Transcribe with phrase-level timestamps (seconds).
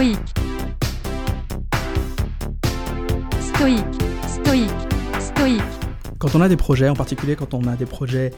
[0.00, 0.18] stoïque,
[3.38, 3.84] stoïque,
[4.26, 4.70] stoïque,
[5.20, 5.62] stoïque.
[6.18, 8.30] Quand on a des projets, en particulier quand on a des projets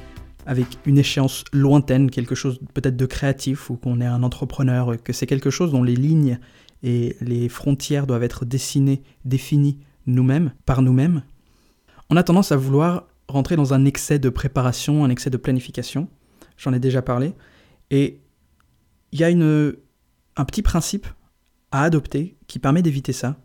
[0.45, 5.12] avec une échéance lointaine, quelque chose peut-être de créatif, ou qu'on est un entrepreneur, que
[5.12, 6.41] c'est quelque chose dont les lignes
[6.83, 11.23] et les frontières doivent être dessinées, définies nous-mêmes, par nous-mêmes,
[12.11, 16.09] on a tendance à vouloir rentrer dans un excès de préparation, un excès de planification.
[16.57, 17.35] J'en ai déjà parlé.
[17.93, 18.19] Et
[19.13, 21.07] il y a un petit principe
[21.73, 23.41] à adopter qui permet d'éviter ça,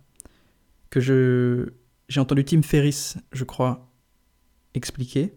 [0.89, 1.69] que je,
[2.09, 3.91] j'ai entendu Tim Ferriss, je crois,
[4.73, 5.33] expliquer.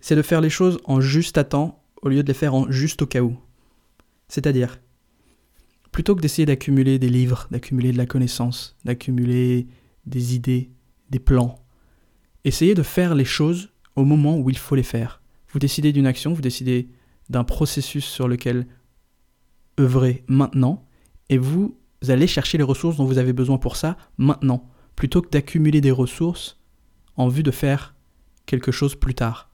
[0.00, 2.70] C'est de faire les choses en juste à temps au lieu de les faire en
[2.70, 3.36] juste au cas où.
[4.28, 4.80] C'est-à-dire,
[5.90, 9.68] plutôt que d'essayer d'accumuler des livres, d'accumuler de la connaissance, d'accumuler
[10.06, 10.70] des idées,
[11.10, 11.64] des plans,
[12.44, 15.22] essayez de faire les choses au moment où il faut les faire.
[15.50, 16.88] Vous décidez d'une action, vous décidez
[17.28, 18.66] d'un processus sur lequel
[19.78, 20.86] œuvrer maintenant,
[21.28, 21.78] et vous
[22.10, 25.90] allez chercher les ressources dont vous avez besoin pour ça maintenant, plutôt que d'accumuler des
[25.90, 26.60] ressources
[27.16, 27.94] en vue de faire
[28.46, 29.50] quelque chose plus tard.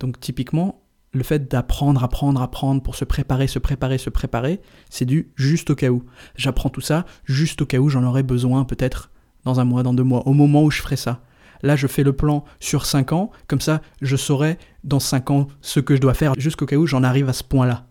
[0.00, 4.60] Donc typiquement, le fait d'apprendre, apprendre, apprendre pour se préparer, se préparer, se préparer,
[4.90, 6.04] c'est du juste au cas où.
[6.34, 9.10] J'apprends tout ça juste au cas où j'en aurai besoin peut-être
[9.44, 11.22] dans un mois, dans deux mois, au moment où je ferai ça.
[11.62, 15.46] Là, je fais le plan sur cinq ans, comme ça, je saurai dans cinq ans
[15.60, 17.86] ce que je dois faire jusqu'au cas où j'en arrive à ce point-là.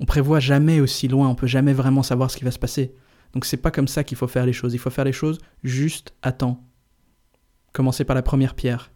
[0.00, 2.94] On prévoit jamais aussi loin, on peut jamais vraiment savoir ce qui va se passer.
[3.32, 4.74] Donc c'est pas comme ça qu'il faut faire les choses.
[4.74, 6.64] Il faut faire les choses juste à temps.
[7.72, 8.92] Commencer par la première pierre.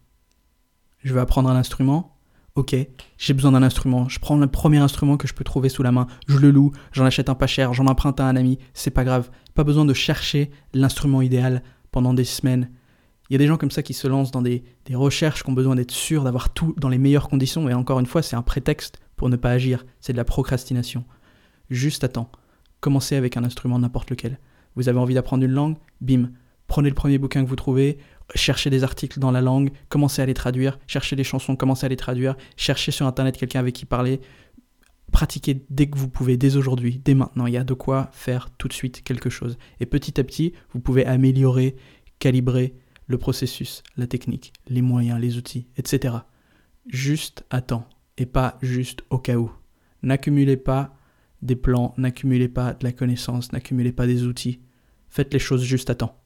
[0.98, 2.14] Je veux apprendre un instrument.
[2.54, 2.74] Ok,
[3.18, 4.08] j'ai besoin d'un instrument.
[4.08, 6.06] Je prends le premier instrument que je peux trouver sous la main.
[6.26, 6.72] Je le loue.
[6.92, 7.72] J'en achète un pas cher.
[7.72, 8.58] J'en emprunte à un ami.
[8.74, 9.30] C'est pas grave.
[9.54, 11.62] Pas besoin de chercher l'instrument idéal
[11.92, 12.70] pendant des semaines.
[13.30, 15.50] Il y a des gens comme ça qui se lancent dans des, des recherches qui
[15.50, 17.68] ont besoin d'être sûrs d'avoir tout dans les meilleures conditions.
[17.68, 21.04] Et encore une fois, c'est un prétexte pour ne pas agir, c'est de la procrastination.
[21.68, 22.30] Juste temps.
[22.80, 24.38] Commencez avec un instrument n'importe lequel.
[24.76, 25.76] Vous avez envie d'apprendre une langue?
[26.00, 26.30] Bim.
[26.68, 27.98] Prenez le premier bouquin que vous trouvez,
[28.34, 31.88] cherchez des articles dans la langue, commencez à les traduire, cherchez des chansons, commencez à
[31.88, 34.20] les traduire, cherchez sur internet quelqu'un avec qui parler.
[35.10, 37.46] Pratiquez dès que vous pouvez, dès aujourd'hui, dès maintenant.
[37.46, 39.58] Il y a de quoi faire tout de suite quelque chose.
[39.80, 41.74] Et petit à petit, vous pouvez améliorer,
[42.18, 42.74] calibrer
[43.06, 46.14] le processus, la technique, les moyens, les outils, etc.
[46.86, 47.62] Juste à
[48.18, 49.50] et pas juste au cas où.
[50.02, 50.94] N'accumulez pas
[51.40, 54.60] des plans, n'accumulez pas de la connaissance, n'accumulez pas des outils.
[55.08, 56.20] Faites les choses juste à temps.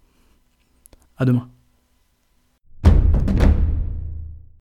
[1.17, 1.51] À demain.